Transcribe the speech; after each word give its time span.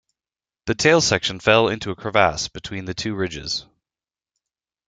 The 0.65 0.73
tail 0.73 0.99
section 0.99 1.39
fell 1.39 1.67
into 1.69 1.91
a 1.91 1.95
crevasse 1.95 2.47
between 2.47 2.85
the 2.85 2.95
two 2.95 3.13
ridges. 3.13 3.67